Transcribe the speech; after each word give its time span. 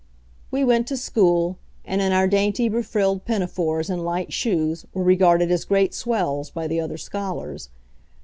We 0.49 0.63
went 0.63 0.87
to 0.87 0.97
school, 0.97 1.59
and 1.85 2.01
in 2.01 2.11
our 2.11 2.27
dainty 2.27 2.67
befrilled 2.69 3.23
pinafores 3.23 3.87
and 3.87 4.03
light 4.03 4.33
shoes 4.33 4.83
were 4.95 5.03
regarded 5.03 5.51
as 5.51 5.63
great 5.63 5.93
swells 5.93 6.49
by 6.49 6.65
the 6.65 6.79
other 6.81 6.97
scholars. 6.97 7.69